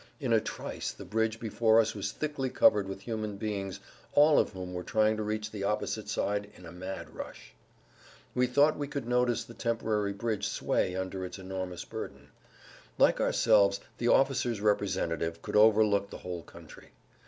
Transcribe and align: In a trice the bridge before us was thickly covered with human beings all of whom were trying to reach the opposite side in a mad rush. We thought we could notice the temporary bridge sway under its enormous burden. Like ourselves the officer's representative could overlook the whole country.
In 0.19 0.33
a 0.33 0.41
trice 0.41 0.91
the 0.91 1.05
bridge 1.05 1.39
before 1.39 1.79
us 1.79 1.93
was 1.93 2.11
thickly 2.11 2.49
covered 2.49 2.87
with 2.89 3.01
human 3.01 3.37
beings 3.37 3.79
all 4.13 4.39
of 4.39 4.49
whom 4.49 4.73
were 4.73 4.81
trying 4.81 5.15
to 5.17 5.21
reach 5.21 5.51
the 5.51 5.63
opposite 5.63 6.09
side 6.09 6.49
in 6.55 6.65
a 6.65 6.71
mad 6.71 7.13
rush. 7.15 7.53
We 8.33 8.47
thought 8.47 8.79
we 8.79 8.87
could 8.87 9.07
notice 9.07 9.43
the 9.43 9.53
temporary 9.53 10.13
bridge 10.13 10.47
sway 10.47 10.95
under 10.95 11.23
its 11.23 11.37
enormous 11.37 11.85
burden. 11.85 12.31
Like 12.97 13.21
ourselves 13.21 13.79
the 13.99 14.07
officer's 14.07 14.59
representative 14.59 15.43
could 15.43 15.55
overlook 15.55 16.09
the 16.09 16.17
whole 16.17 16.41
country. 16.41 16.93